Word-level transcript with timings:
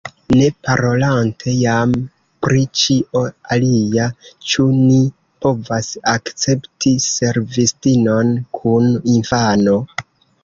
Ne 0.37 0.45
parolante 0.67 1.51
jam 1.57 1.91
pri 2.45 2.63
ĉio 2.83 3.21
alia, 3.55 4.07
ĉu 4.53 4.65
ni 4.79 4.97
povas 5.47 5.91
akcepti 6.15 6.95
servistinon 7.11 8.33
kun 8.61 8.89
infano? 9.17 9.77